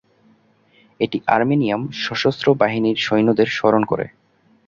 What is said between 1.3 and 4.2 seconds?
আর্মেনিয়ার সশস্ত্র বাহিনীর সৈন্যদের স্মরণ করে।